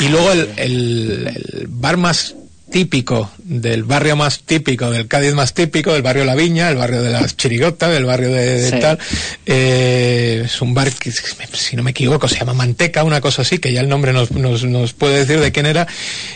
y 0.00 0.08
luego 0.08 0.32
el, 0.32 0.48
el, 0.56 1.66
bar 1.68 1.96
más 1.96 2.34
típico, 2.70 3.30
del 3.50 3.82
barrio 3.82 4.14
más 4.14 4.42
típico, 4.42 4.92
del 4.92 5.08
Cádiz 5.08 5.34
más 5.34 5.54
típico, 5.54 5.92
del 5.92 6.02
barrio 6.02 6.24
La 6.24 6.36
Viña, 6.36 6.70
el 6.70 6.76
barrio 6.76 7.02
de 7.02 7.10
las 7.10 7.36
Chirigotas, 7.36 7.90
del 7.90 8.04
barrio 8.04 8.30
de, 8.30 8.70
tal. 8.80 8.96
Eh, 9.44 10.42
es 10.44 10.62
un 10.62 10.72
bar 10.72 10.92
que, 10.92 11.10
si 11.10 11.74
no 11.74 11.82
me 11.82 11.90
equivoco, 11.90 12.28
se 12.28 12.38
llama 12.38 12.54
Manteca, 12.54 13.02
una 13.02 13.20
cosa 13.20 13.42
así, 13.42 13.58
que 13.58 13.72
ya 13.72 13.80
el 13.80 13.88
nombre 13.88 14.12
nos, 14.12 14.30
nos, 14.30 14.62
nos 14.62 14.92
puede 14.92 15.18
decir 15.18 15.40
de 15.40 15.50
quién 15.50 15.66
era. 15.66 15.88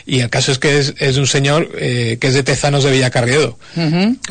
Y 0.06 0.20
el 0.20 0.28
caso 0.28 0.50
es 0.50 0.58
que 0.58 0.76
es, 0.76 0.94
es 0.98 1.16
un 1.16 1.28
señor 1.28 1.70
eh, 1.78 2.18
que 2.20 2.26
es 2.26 2.34
de 2.34 2.42
Tezanos 2.42 2.82
de 2.82 2.90
Villacarriedo. 2.90 3.58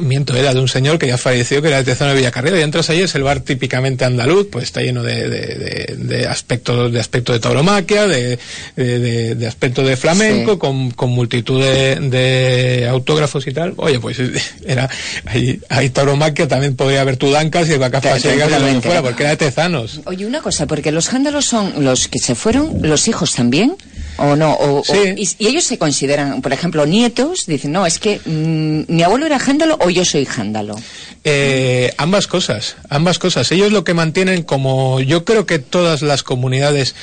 Miento, 0.01 0.35
era 0.35 0.53
de 0.53 0.59
un 0.59 0.67
señor 0.67 0.99
que 0.99 1.07
ya 1.07 1.17
falleció, 1.17 1.61
que 1.61 1.69
era 1.69 1.77
de 1.77 1.85
Tezanos 1.85 2.15
de 2.15 2.19
Villacarriedo. 2.19 2.59
Y 2.59 2.63
entras 2.63 2.89
ahí, 2.89 2.99
es 2.99 3.15
el 3.15 3.23
bar 3.23 3.39
típicamente 3.39 4.03
andaluz, 4.03 4.47
pues 4.51 4.65
está 4.65 4.81
lleno 4.81 5.03
de, 5.03 5.29
de, 5.29 5.95
de, 5.97 6.27
aspectos 6.27 6.91
de 6.91 6.99
aspecto 6.99 7.31
de 7.31 7.39
tauromaquia, 7.39 8.07
de, 8.07 8.37
de, 8.75 9.47
aspecto 9.47 9.83
de 9.83 9.95
flamenco, 9.95 10.59
con, 10.59 10.91
con 10.91 11.11
multitud 11.11 11.63
de 11.63 12.72
de, 12.77 12.87
autógrafos 12.87 13.45
y 13.47 13.51
tal, 13.51 13.73
oye, 13.77 13.99
pues 13.99 14.19
era 14.65 14.89
ahí, 15.25 15.59
ahí 15.69 15.89
tauromaquia 15.89 16.47
también 16.47 16.75
podría 16.75 17.01
haber 17.01 17.17
tudancas 17.17 17.69
y 17.69 17.77
vacas 17.77 18.03
pasiegas 18.03 18.49
y 18.49 18.81
fuera, 18.81 19.01
porque 19.01 19.23
era 19.23 19.31
de 19.31 19.37
tezanos. 19.37 20.01
Oye, 20.05 20.25
una 20.25 20.41
cosa, 20.41 20.67
porque 20.67 20.91
los 20.91 21.09
jándalos 21.09 21.45
son 21.45 21.83
los 21.83 22.07
que 22.07 22.19
se 22.19 22.35
fueron, 22.35 22.81
los 22.81 23.07
hijos 23.07 23.33
también. 23.33 23.75
¿O 24.17 24.35
no? 24.35 24.53
O, 24.53 24.83
y, 24.93 25.27
ellos 25.39 25.63
se 25.63 25.79
consideran, 25.79 26.41
por 26.41 26.53
ejemplo, 26.53 26.85
nietos, 26.85 27.47
dicen, 27.47 27.71
no, 27.71 27.85
es 27.85 27.97
que 27.97 28.19
mm, 28.23 28.93
mi 28.93 29.01
abuelo 29.01 29.25
era 29.25 29.39
jándalo 29.39 29.77
o 29.81 29.89
yo 29.89 30.05
soy 30.05 30.25
jándalo. 30.25 30.75
Eh, 31.23 31.93
ambas 31.97 32.27
cosas, 32.27 32.75
ambas 32.89 33.17
cosas. 33.17 33.51
Ellos 33.51 33.71
lo 33.71 33.83
que 33.83 33.93
mantienen 33.93 34.43
como 34.43 34.99
yo 34.99 35.25
creo 35.25 35.45
que 35.45 35.57
todas 35.57 36.01
las 36.01 36.21
comunidades 36.21 36.95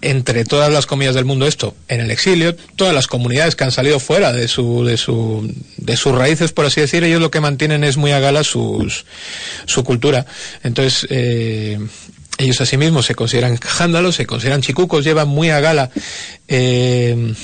entre 0.00 0.44
todas 0.44 0.72
las 0.72 0.86
comunidades 0.86 1.16
del 1.16 1.24
mundo 1.24 1.46
esto 1.46 1.74
en 1.88 2.00
el 2.00 2.10
exilio, 2.10 2.54
todas 2.76 2.94
las 2.94 3.06
comunidades 3.06 3.56
que 3.56 3.64
han 3.64 3.72
salido 3.72 3.98
fuera 3.98 4.32
de 4.32 4.48
su, 4.48 4.84
de 4.84 4.96
su, 4.96 5.52
de 5.76 5.96
sus 5.96 6.14
raíces, 6.14 6.52
por 6.52 6.66
así 6.66 6.80
decir, 6.80 7.04
ellos 7.04 7.20
lo 7.20 7.30
que 7.30 7.40
mantienen 7.40 7.84
es 7.84 7.96
muy 7.96 8.12
a 8.12 8.20
gala 8.20 8.44
sus, 8.44 9.04
su 9.66 9.84
cultura. 9.84 10.26
Entonces, 10.62 11.06
eh, 11.10 11.78
ellos 12.38 12.60
asimismos 12.60 13.06
se 13.06 13.14
consideran 13.14 13.56
jándalos, 13.56 14.14
se 14.16 14.26
consideran 14.26 14.62
chicucos, 14.62 15.04
llevan 15.04 15.28
muy 15.28 15.50
a 15.50 15.60
gala 15.60 15.90
eh, 16.46 17.34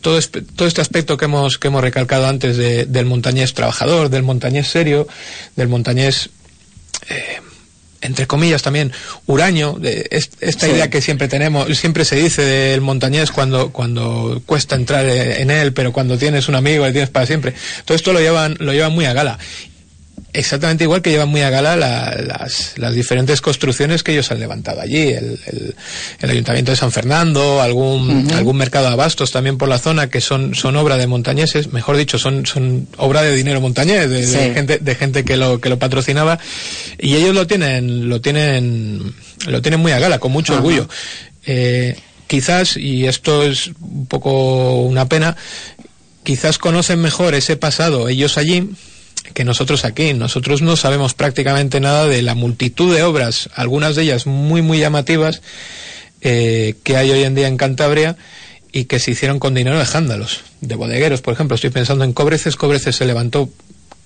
todo, 0.00 0.18
todo 0.56 0.68
este 0.68 0.80
aspecto 0.80 1.16
que 1.16 1.26
hemos, 1.26 1.58
que 1.58 1.68
hemos 1.68 1.82
recalcado 1.82 2.26
antes 2.26 2.56
de, 2.56 2.84
del 2.84 3.06
montañés 3.06 3.54
trabajador, 3.54 4.10
del 4.10 4.24
montañés 4.24 4.66
serio, 4.66 5.06
del 5.56 5.68
montañés 5.68 6.30
eh, 7.08 7.40
entre 8.02 8.26
comillas 8.26 8.62
también 8.62 8.92
huraño 9.26 9.76
de 9.78 10.06
esta 10.10 10.68
idea 10.68 10.90
que 10.90 11.00
siempre 11.00 11.28
tenemos 11.28 11.76
siempre 11.78 12.04
se 12.04 12.16
dice 12.16 12.42
del 12.42 12.80
montañés 12.80 13.30
cuando 13.30 13.70
cuando 13.72 14.42
cuesta 14.44 14.76
entrar 14.76 15.06
en 15.06 15.50
él 15.50 15.72
pero 15.72 15.92
cuando 15.92 16.18
tienes 16.18 16.48
un 16.48 16.54
amigo 16.54 16.84
le 16.84 16.92
tienes 16.92 17.10
para 17.10 17.26
siempre. 17.26 17.54
Todo 17.84 17.96
esto 17.96 18.12
lo 18.12 18.20
llevan 18.20 18.56
lo 18.58 18.72
llevan 18.72 18.92
muy 18.92 19.06
a 19.06 19.12
gala 19.12 19.38
exactamente 20.32 20.84
igual 20.84 21.02
que 21.02 21.10
llevan 21.10 21.28
muy 21.28 21.42
a 21.42 21.50
gala 21.50 21.76
las, 21.76 22.74
las, 22.76 22.94
diferentes 22.94 23.40
construcciones 23.40 24.02
que 24.02 24.12
ellos 24.12 24.30
han 24.30 24.40
levantado 24.40 24.80
allí, 24.80 25.08
el, 25.08 25.38
el, 26.20 26.30
Ayuntamiento 26.30 26.70
de 26.72 26.76
San 26.76 26.90
Fernando, 26.90 27.60
algún, 27.60 28.30
algún 28.32 28.56
mercado 28.56 28.86
de 28.86 28.92
abastos 28.92 29.30
también 29.30 29.58
por 29.58 29.68
la 29.68 29.78
zona, 29.78 30.08
que 30.08 30.20
son, 30.20 30.54
son 30.54 30.76
obra 30.76 30.96
de 30.96 31.06
montañeses, 31.06 31.72
mejor 31.72 31.96
dicho, 31.96 32.18
son, 32.18 32.46
son 32.46 32.88
obra 32.96 33.22
de 33.22 33.34
dinero 33.34 33.60
montañés, 33.60 34.08
de, 34.08 34.52
gente, 34.54 34.78
de 34.78 34.94
gente 34.94 35.24
que 35.24 35.36
lo, 35.36 35.60
que 35.60 35.68
lo 35.68 35.78
patrocinaba, 35.78 36.38
y 36.98 37.16
ellos 37.16 37.34
lo 37.34 37.46
tienen, 37.46 38.08
lo 38.08 38.20
tienen, 38.20 39.14
lo 39.46 39.60
tienen 39.60 39.80
muy 39.80 39.92
a 39.92 39.98
gala, 39.98 40.18
con 40.18 40.32
mucho 40.32 40.54
orgullo. 40.54 40.88
Eh, 41.44 41.96
quizás, 42.26 42.78
y 42.78 43.06
esto 43.06 43.42
es 43.42 43.72
un 43.80 44.06
poco 44.06 44.82
una 44.82 45.06
pena, 45.06 45.36
quizás 46.22 46.56
conocen 46.56 47.00
mejor 47.00 47.34
ese 47.34 47.56
pasado 47.56 48.08
ellos 48.08 48.38
allí, 48.38 48.70
que 49.34 49.44
nosotros 49.44 49.84
aquí. 49.84 50.14
Nosotros 50.14 50.62
no 50.62 50.76
sabemos 50.76 51.14
prácticamente 51.14 51.80
nada 51.80 52.06
de 52.06 52.22
la 52.22 52.34
multitud 52.34 52.94
de 52.94 53.02
obras, 53.02 53.48
algunas 53.54 53.96
de 53.96 54.02
ellas 54.02 54.26
muy, 54.26 54.62
muy 54.62 54.78
llamativas, 54.78 55.42
eh, 56.20 56.74
que 56.82 56.96
hay 56.96 57.10
hoy 57.10 57.22
en 57.24 57.34
día 57.34 57.48
en 57.48 57.56
Cantabria 57.56 58.16
y 58.72 58.84
que 58.84 58.98
se 58.98 59.10
hicieron 59.10 59.38
con 59.38 59.54
dinero 59.54 59.78
de 59.78 59.84
jándalos, 59.84 60.40
de 60.60 60.74
bodegueros, 60.74 61.20
por 61.20 61.34
ejemplo. 61.34 61.54
Estoy 61.54 61.70
pensando 61.70 62.04
en 62.04 62.12
Cobreces. 62.12 62.56
Cobreces 62.56 62.96
se 62.96 63.04
levantó 63.04 63.50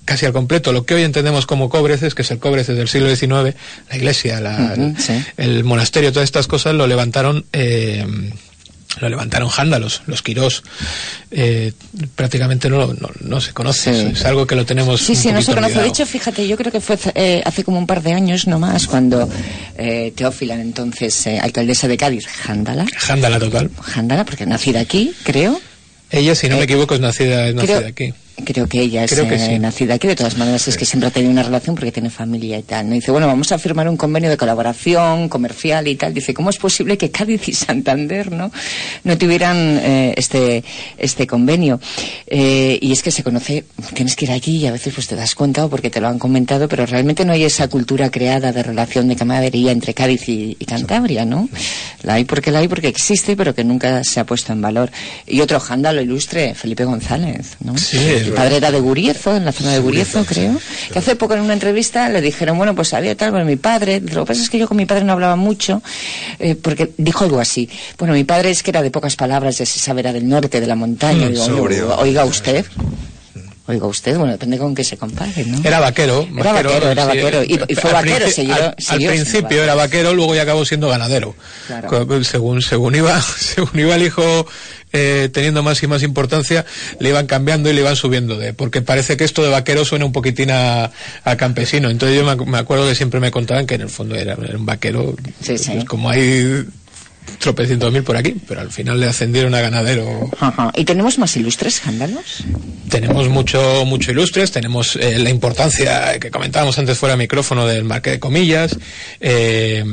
casi 0.04 0.25
al 0.25 0.32
completo 0.32 0.73
lo 0.73 0.87
que 0.87 0.94
hoy 0.94 1.02
entendemos 1.02 1.46
como 1.46 1.68
Cobreces, 1.68 2.14
que 2.14 2.23
es 2.23 2.30
el 2.30 2.38
Cobreces 2.38 2.76
del 2.76 2.88
siglo 2.88 3.14
XIX, 3.14 3.56
la 3.90 3.96
iglesia, 3.96 4.38
el, 5.37 5.64
monasterio, 5.64 6.12
todas 6.12 6.25
estas 6.25 6.46
cosas 6.46 6.75
lo 6.75 6.87
levantaron 6.87 7.44
eh, 7.52 8.06
lo 9.00 9.08
levantaron 9.08 9.48
jándalos, 9.48 10.02
los 10.06 10.22
Quirós. 10.22 10.62
Eh, 11.30 11.72
prácticamente 12.14 12.68
no, 12.68 12.94
no, 13.20 13.40
se 13.40 13.52
conoce, 13.52 14.10
es 14.10 14.24
algo 14.24 14.46
que 14.46 14.54
lo 14.54 14.64
tenemos. 14.64 15.00
Sí, 15.00 15.14
sí, 15.14 15.32
no 15.32 15.42
se 15.42 15.54
conoce. 15.54 15.80
De 15.80 15.88
hecho, 15.88 16.06
fíjate, 16.06 16.46
yo 16.46 16.56
creo 16.56 16.72
que 16.72 16.80
fue 16.80 16.98
eh, 17.14 17.42
hace 17.44 17.64
como 17.64 17.78
un 17.78 17.86
par 17.86 18.02
de 18.02 18.12
años 18.12 18.46
nomás 18.46 18.86
cuando 18.86 19.28
eh, 19.76 20.12
Teófila, 20.14 20.54
entonces 20.54 21.26
eh, 21.26 21.38
alcaldesa 21.38 21.88
de 21.88 21.96
Cádiz, 21.96 22.26
jándala. 22.26 22.86
Jándala 22.96 23.38
total. 23.38 23.70
Jándala, 23.82 24.24
porque 24.24 24.46
nacida 24.46 24.80
aquí, 24.80 25.12
creo. 25.22 25.60
Ella, 26.10 26.34
si 26.34 26.48
no 26.48 26.56
me 26.56 26.64
equivoco, 26.64 26.94
es 26.94 27.00
nacida, 27.00 27.48
es 27.48 27.54
nacida 27.54 27.88
aquí. 27.88 28.12
Creo 28.44 28.68
que 28.68 28.80
ella 28.80 29.04
es 29.04 29.16
eh, 29.16 29.58
nacida 29.58 29.94
aquí, 29.94 30.08
de 30.08 30.14
todas 30.14 30.36
maneras 30.36 30.68
es 30.68 30.76
que 30.76 30.84
siempre 30.84 31.08
ha 31.08 31.10
tenido 31.10 31.32
una 31.32 31.42
relación 31.42 31.74
porque 31.74 31.90
tiene 31.90 32.10
familia 32.10 32.58
y 32.58 32.62
tal. 32.62 32.88
¿no? 32.88 32.94
Dice, 32.94 33.10
bueno, 33.10 33.26
vamos 33.26 33.50
a 33.52 33.58
firmar 33.58 33.88
un 33.88 33.96
convenio 33.96 34.28
de 34.28 34.36
colaboración 34.36 35.28
comercial 35.28 35.88
y 35.88 35.96
tal. 35.96 36.12
Dice, 36.12 36.34
¿cómo 36.34 36.50
es 36.50 36.58
posible 36.58 36.98
que 36.98 37.10
Cádiz 37.10 37.48
y 37.48 37.52
Santander 37.54 38.30
no, 38.30 38.50
no 39.04 39.18
tuvieran 39.18 39.56
eh, 39.82 40.14
este, 40.16 40.64
este 40.98 41.26
convenio? 41.26 41.80
Eh, 42.26 42.78
y 42.80 42.92
es 42.92 43.02
que 43.02 43.10
se 43.10 43.22
conoce, 43.22 43.64
tienes 43.94 44.14
que 44.16 44.26
ir 44.26 44.32
allí 44.32 44.58
y 44.58 44.66
a 44.66 44.72
veces 44.72 44.92
pues 44.92 45.06
te 45.06 45.16
das 45.16 45.34
cuenta 45.34 45.66
porque 45.68 45.88
te 45.88 46.00
lo 46.00 46.08
han 46.08 46.18
comentado, 46.18 46.68
pero 46.68 46.84
realmente 46.84 47.24
no 47.24 47.32
hay 47.32 47.44
esa 47.44 47.68
cultura 47.68 48.10
creada 48.10 48.52
de 48.52 48.62
relación 48.62 49.08
de 49.08 49.16
camaradería 49.16 49.72
entre 49.72 49.94
Cádiz 49.94 50.28
y, 50.28 50.56
Cantabria, 50.66 51.24
¿no? 51.24 51.48
La 52.02 52.14
hay 52.14 52.24
porque 52.24 52.50
la 52.50 52.58
hay 52.58 52.68
porque 52.68 52.88
existe, 52.88 53.36
pero 53.36 53.54
que 53.54 53.62
nunca 53.62 54.02
se 54.04 54.20
ha 54.20 54.26
puesto 54.26 54.52
en 54.52 54.60
valor. 54.60 54.90
Y 55.26 55.40
otro 55.40 55.60
lo 55.92 56.00
ilustre, 56.00 56.54
Felipe 56.54 56.84
González, 56.84 57.56
¿no? 57.60 57.76
Sí, 57.76 58.25
mi 58.30 58.37
padre 58.37 58.56
era 58.56 58.71
de 58.71 58.80
Guriezo, 58.80 59.37
en 59.37 59.45
la 59.45 59.52
zona 59.52 59.73
de 59.73 59.78
Guriezo, 59.80 60.25
creo. 60.25 60.59
Que 60.92 60.99
hace 60.99 61.16
poco 61.16 61.35
en 61.35 61.40
una 61.40 61.52
entrevista 61.54 62.09
le 62.09 62.21
dijeron, 62.21 62.56
bueno, 62.56 62.75
pues 62.75 62.92
había 62.95 63.16
tal, 63.16 63.30
bueno, 63.30 63.47
mi 63.47 63.56
padre. 63.56 64.00
Lo 64.00 64.25
que 64.25 64.28
pasa 64.28 64.42
es 64.42 64.50
que 64.50 64.59
yo 64.59 64.68
con 64.68 64.76
mi 64.76 64.87
padre 64.87 65.04
no 65.04 65.12
hablaba 65.12 65.37
mucho, 65.37 65.83
eh, 66.38 66.54
porque 66.54 66.92
dijo 66.97 67.25
algo 67.25 67.40
así. 67.40 67.68
Bueno, 67.99 68.14
mi 68.14 68.25
padre 68.25 68.50
es 68.50 68.62
que 68.62 68.71
era 68.71 68.83
de 68.83 68.90
pocas 68.90 69.16
palabras, 69.16 69.59
de 69.59 69.64
esa 69.64 69.92
era 69.92 70.12
del 70.12 70.28
norte, 70.28 70.61
de 70.61 70.66
la 70.66 70.75
montaña. 70.75 71.28
Mm, 71.28 71.33
Digo, 71.33 71.97
oiga 71.99 72.25
usted, 72.25 72.64
Oiga 73.68 73.87
usted, 73.88 74.16
bueno, 74.16 74.32
depende 74.32 74.58
con 74.58 74.75
qué 74.76 74.85
se 74.85 74.96
compare, 74.96 75.44
¿no? 75.44 75.58
Era 75.64 75.80
vaquero. 75.80 76.28
Era 76.38 76.52
vaquero, 76.52 76.88
era 76.90 77.04
vaquero. 77.04 77.42
Y, 77.42 77.61
y 77.66 77.75
fue 77.75 77.90
al 77.90 77.96
vaquero, 77.96 78.30
siguió, 78.30 78.54
al, 78.54 78.75
siguió 78.78 79.11
al 79.11 79.16
siendo 79.16 79.30
principio 79.40 79.62
era 79.64 79.75
vaquero, 79.75 80.14
luego 80.14 80.35
ya 80.37 80.42
acabó 80.42 80.64
siendo 80.64 80.88
ganadero. 80.88 81.35
Claro. 81.66 82.23
Según, 82.23 82.62
según 82.62 82.94
iba, 82.94 83.20
según 83.38 83.76
iba 83.80 83.96
el 83.96 84.04
hijo 84.04 84.46
eh, 84.92 85.28
teniendo 85.32 85.64
más 85.64 85.82
y 85.82 85.88
más 85.88 86.04
importancia, 86.04 86.64
le 87.00 87.08
iban 87.08 87.26
cambiando 87.26 87.68
y 87.68 87.73
le 87.73 87.80
iban 87.80 87.96
subiendo 87.96 88.37
de, 88.38 88.52
porque 88.54 88.82
parece 88.82 89.16
que 89.16 89.25
esto 89.25 89.42
de 89.42 89.49
vaquero 89.50 89.85
suena 89.85 90.04
un 90.04 90.12
poquitín 90.12 90.52
a, 90.52 90.92
a 91.25 91.37
campesino. 91.37 91.90
Entonces 91.90 92.16
yo 92.16 92.25
me, 92.25 92.32
ac- 92.32 92.46
me 92.46 92.58
acuerdo 92.58 92.87
que 92.88 92.94
siempre 92.94 93.18
me 93.18 93.32
contaban 93.32 93.66
que 93.66 93.75
en 93.75 93.80
el 93.80 93.88
fondo 93.90 94.14
era, 94.14 94.35
era 94.35 94.56
un 94.56 94.64
vaquero, 94.64 95.16
Sí, 95.42 95.58
sí. 95.58 95.73
pues 95.73 95.85
como 95.87 96.08
hay 96.08 96.64
tropecientos 97.38 97.92
mil 97.92 98.02
por 98.02 98.16
aquí, 98.16 98.35
pero 98.47 98.61
al 98.61 98.71
final 98.71 99.00
le 99.00 99.06
ascendieron 99.06 99.54
a 99.54 99.61
ganadero 99.61 100.30
Ajá. 100.40 100.73
¿Y 100.75 100.85
tenemos 100.85 101.18
más 101.18 101.37
ilustres 101.37 101.76
escándalos? 101.76 102.45
tenemos 102.88 103.28
mucho, 103.28 103.85
mucho 103.85 104.11
ilustres, 104.12 104.52
tenemos 104.52 104.97
eh, 104.97 105.18
la 105.18 105.30
importancia 105.30 106.18
que 106.18 106.30
comentábamos 106.30 106.78
antes 106.78 106.99
fuera 106.99 107.14
de 107.14 107.18
micrófono 107.18 107.66
del 107.66 107.85
marque 107.85 108.11
de 108.11 108.21
comillas, 108.21 108.78
eh, 109.21 109.85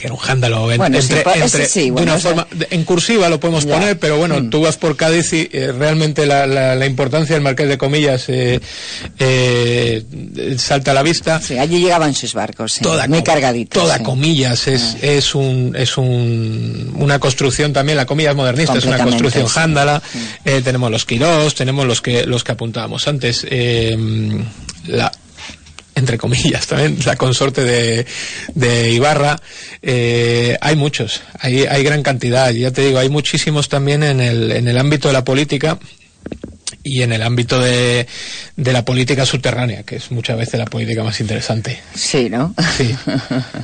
que 0.00 0.06
era 0.06 0.14
un 0.14 0.20
jándalo 0.20 0.72
en, 0.72 0.78
Bueno, 0.78 1.00
sí, 1.02 1.12
entre, 1.12 1.30
ese 1.34 1.44
entre- 1.44 1.66
sí, 1.66 1.84
de 1.84 1.90
bueno, 1.90 2.12
una 2.12 2.14
o 2.14 2.20
sea- 2.20 2.30
forma, 2.30 2.46
de- 2.52 2.68
en 2.70 2.84
cursiva 2.84 3.28
lo 3.28 3.38
podemos 3.38 3.66
Ya. 3.66 3.74
poner, 3.74 3.98
pero 3.98 4.16
bueno, 4.16 4.40
Mm. 4.40 4.48
tú 4.50 4.62
vas 4.62 4.76
por 4.78 4.96
Cádiz 4.96 5.32
y 5.34 5.48
eh, 5.52 5.72
realmente 5.72 6.24
la, 6.26 6.46
la, 6.46 6.74
la 6.74 6.86
importancia 6.86 7.34
del 7.36 7.42
marqués 7.42 7.68
de 7.68 7.76
comillas 7.76 8.24
eh, 8.28 8.60
eh, 9.18 10.04
salta 10.58 10.92
a 10.92 10.94
la 10.94 11.02
vista 11.02 11.40
Sí, 11.40 11.58
allí 11.58 11.80
llegaban 11.80 12.14
sus 12.14 12.32
barcos, 12.34 12.72
sí, 12.72 12.80
toda 12.82 13.06
muy 13.08 13.22
cargaditos. 13.22 13.82
toda 13.82 13.98
sí. 13.98 14.02
comillas 14.02 14.66
es, 14.68 14.94
Ah. 14.94 14.98
es 15.02 15.34
un 15.34 15.74
es 15.76 15.96
un 15.98 16.92
una 16.96 17.18
construcción 17.18 17.72
también 17.72 17.96
la 17.96 18.06
comillas 18.06 18.34
modernista 18.34 18.78
es 18.78 18.84
una 18.84 18.98
construcción 19.02 19.46
sí. 19.46 19.52
jándala 19.54 20.02
eh, 20.44 20.62
tenemos 20.64 20.90
los 20.90 21.04
quirós 21.04 21.54
tenemos 21.54 21.86
los 21.86 22.00
que 22.00 22.24
los 22.26 22.42
que 22.44 22.52
apuntábamos 22.52 23.06
antes 23.06 23.44
la 24.86 25.12
entre 26.00 26.18
comillas 26.18 26.66
también 26.66 26.98
la 27.04 27.14
consorte 27.14 27.62
de, 27.62 28.06
de 28.54 28.90
Ibarra 28.90 29.40
eh, 29.82 30.58
hay 30.60 30.74
muchos 30.74 31.22
hay 31.38 31.66
hay 31.66 31.84
gran 31.84 32.02
cantidad 32.02 32.50
ya 32.50 32.72
te 32.72 32.84
digo 32.84 32.98
hay 32.98 33.08
muchísimos 33.08 33.68
también 33.68 34.02
en 34.02 34.20
el 34.20 34.50
en 34.50 34.66
el 34.66 34.76
ámbito 34.78 35.08
de 35.08 35.14
la 35.14 35.24
política 35.24 35.78
y 36.82 37.02
en 37.02 37.12
el 37.12 37.22
ámbito 37.22 37.60
de, 37.60 38.06
de 38.56 38.72
la 38.72 38.84
política 38.84 39.26
subterránea, 39.26 39.82
que 39.82 39.96
es 39.96 40.10
muchas 40.10 40.38
veces 40.38 40.58
la 40.58 40.64
política 40.64 41.04
más 41.04 41.20
interesante. 41.20 41.80
Sí, 41.94 42.30
¿no? 42.30 42.54
Sí. 42.76 42.94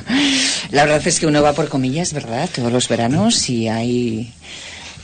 La 0.71 0.83
verdad 0.83 1.05
es 1.05 1.19
que 1.19 1.25
uno 1.25 1.41
va 1.41 1.53
por 1.53 1.69
comillas, 1.69 2.13
¿verdad? 2.13 2.49
Todos 2.53 2.71
los 2.71 2.87
veranos 2.87 3.49
y 3.49 3.69
hay 3.69 4.33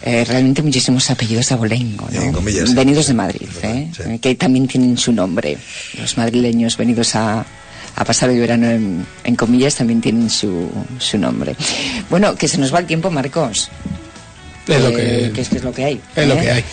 eh, 0.05 0.25
realmente 0.25 0.62
muchísimos 0.62 1.10
apellidos 1.10 1.48
de 1.50 1.55
abolengo, 1.55 2.07
¿no? 2.12 2.22
En 2.22 2.31
comillas, 2.33 2.69
sí. 2.69 2.75
Venidos 2.75 3.07
de 3.07 3.13
Madrid, 3.13 3.48
¿eh? 3.63 3.88
Sí. 3.95 4.19
Que 4.19 4.36
también 4.36 4.67
tienen 4.67 4.98
su 4.98 5.12
nombre. 5.13 5.57
Los 6.00 6.17
madrileños 6.17 6.75
venidos 6.77 7.15
a, 7.15 7.45
a 7.95 8.05
pasar 8.05 8.29
el 8.29 8.39
verano 8.39 8.69
en, 8.69 9.05
en 9.24 9.36
comillas 9.36 9.75
también 9.75 10.01
tienen 10.01 10.29
su, 10.29 10.69
su 11.00 11.17
nombre. 11.17 11.55
Bueno, 12.10 12.36
que 12.36 12.48
se 12.48 12.57
nos 12.57 12.74
va 12.74 12.79
el 12.79 12.86
tiempo, 12.86 13.10
Marcos. 13.10 13.69
Es 14.67 14.81
lo 14.81 14.89
Eh, 14.89 15.31
que- 15.33 15.41
es, 15.41 15.50
que 15.50 15.57
es 15.57 15.63
lo 15.63 15.74
que 15.74 15.83
hay. 15.86 16.01
es 16.15 16.27
lo 16.27 16.33
¿eh? 16.36 16.39
que 16.41 16.51
hay. 16.51 16.63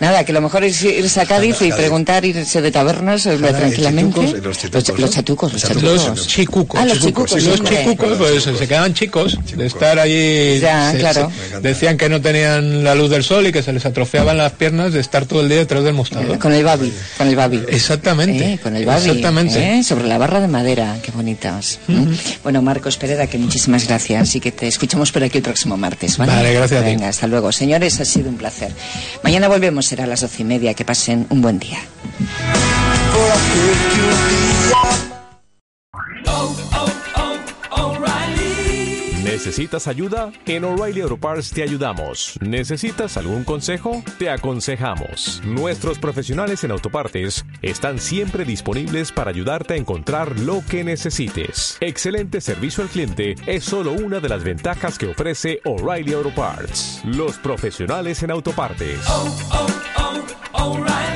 Nada, 0.00 0.24
que 0.24 0.32
lo 0.32 0.40
mejor 0.40 0.64
es 0.64 0.82
irse 0.82 1.20
a 1.20 1.26
Cádiz 1.26 1.60
y 1.62 1.70
preguntar, 1.72 2.24
irse 2.24 2.60
de 2.62 2.70
tabernas 2.70 3.26
eh, 3.26 3.36
tranquilamente. 3.36 4.18
chitucos 4.20 4.44
los 4.44 4.58
chitucos, 4.58 4.88
Los, 4.88 4.88
¿no? 4.88 5.00
los 5.06 5.10
chatucos, 5.10 5.52
los 5.52 5.62
chatucos. 5.62 5.82
Los 6.16 6.26
chicucos. 6.26 6.80
Ah, 6.80 6.86
los 6.86 7.00
chicucos, 7.00 7.42
Los 7.42 7.62
chicucos, 7.64 8.18
pues 8.18 8.42
se 8.44 8.66
quedaban 8.68 8.94
chicos 8.94 9.38
de 9.56 9.66
estar 9.66 9.98
allí. 9.98 10.58
Ya, 10.60 10.90
se- 10.92 10.98
claro. 10.98 11.30
se- 11.50 11.60
decían 11.60 11.96
que 11.98 12.08
no 12.08 12.20
tenían 12.20 12.82
la 12.82 12.94
luz 12.94 13.10
del 13.10 13.22
sol 13.22 13.46
y 13.46 13.52
que 13.52 13.62
se 13.62 13.72
les 13.72 13.84
atrofiaban 13.84 14.38
las 14.38 14.52
piernas 14.52 14.92
de 14.92 15.00
estar 15.00 15.26
todo 15.26 15.42
el 15.42 15.48
día 15.48 15.58
detrás 15.58 15.84
del 15.84 15.94
mostrador. 15.94 16.38
Con 16.38 16.52
el 16.52 16.64
babi, 16.64 16.92
con 17.18 17.28
el 17.28 17.36
babi. 17.36 17.62
Exactamente. 17.68 18.54
Eh, 18.54 18.58
con 18.62 18.74
el 18.76 18.86
babi. 18.86 19.06
Exactamente. 19.08 19.78
eh, 19.78 19.84
sobre 19.84 20.06
la 20.08 20.16
barra 20.18 20.40
de 20.40 20.48
madera, 20.48 20.96
qué 21.02 21.10
bonitas. 21.12 21.78
¿Mm? 21.88 22.04
Bueno, 22.42 22.62
Marcos 22.62 22.96
Pereda, 22.96 23.26
que 23.26 23.36
muchísimas 23.38 23.86
gracias 23.86 24.34
y 24.34 24.40
que 24.40 24.50
te 24.52 24.66
escuchamos 24.66 25.12
por 25.12 25.22
aquí 25.24 25.38
el 25.38 25.44
próximo 25.44 25.76
martes. 25.76 26.16
Vale, 26.16 26.32
Vale, 26.32 26.54
gracias 26.54 26.80
a 26.80 26.84
ti. 26.84 26.90
Venga, 26.90 27.08
hasta 27.08 27.26
luego. 27.26 27.52
Señores, 27.52 28.00
ha 28.00 28.04
sido 28.04 28.28
un 28.30 28.36
placer. 28.36 28.70
Mañana 29.22 29.48
volvemos, 29.48 29.89
será 29.90 30.04
a 30.04 30.06
las 30.06 30.20
doce 30.20 30.42
y 30.42 30.44
media. 30.44 30.72
Que 30.74 30.84
pasen 30.84 31.26
un 31.30 31.42
buen 31.42 31.58
día. 31.58 31.78
¿Necesitas 39.40 39.88
ayuda? 39.88 40.32
En 40.44 40.64
O'Reilly 40.64 41.00
Auto 41.00 41.16
Parts 41.16 41.50
te 41.50 41.62
ayudamos. 41.62 42.38
¿Necesitas 42.42 43.16
algún 43.16 43.42
consejo? 43.42 44.02
Te 44.18 44.28
aconsejamos. 44.28 45.40
Nuestros 45.46 45.98
profesionales 45.98 46.62
en 46.62 46.72
autopartes 46.72 47.46
están 47.62 47.98
siempre 48.00 48.44
disponibles 48.44 49.12
para 49.12 49.30
ayudarte 49.30 49.74
a 49.74 49.76
encontrar 49.78 50.38
lo 50.40 50.62
que 50.68 50.84
necesites. 50.84 51.78
Excelente 51.80 52.42
servicio 52.42 52.82
al 52.82 52.90
cliente 52.90 53.34
es 53.46 53.64
solo 53.64 53.92
una 53.92 54.20
de 54.20 54.28
las 54.28 54.44
ventajas 54.44 54.98
que 54.98 55.08
ofrece 55.08 55.60
O'Reilly 55.64 56.12
Auto 56.12 56.34
Parts. 56.34 57.00
Los 57.06 57.38
profesionales 57.38 58.22
en 58.22 58.32
autopartes. 58.32 59.00
O'Reilly 60.60 61.09